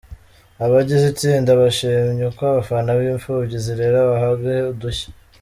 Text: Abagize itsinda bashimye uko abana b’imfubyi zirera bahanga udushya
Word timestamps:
Abagize 0.65 1.05
itsinda 1.09 1.51
bashimye 1.61 2.23
uko 2.31 2.43
abana 2.59 2.91
b’imfubyi 2.99 3.57
zirera 3.65 3.99
bahanga 4.09 4.49
udushya 4.73 5.09